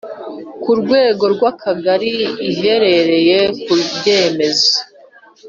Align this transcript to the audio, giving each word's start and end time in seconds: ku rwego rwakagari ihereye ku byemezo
ku 0.63 0.71
rwego 0.81 1.23
rwakagari 1.33 2.11
ihereye 2.49 3.39
ku 3.63 3.73
byemezo 3.95 4.71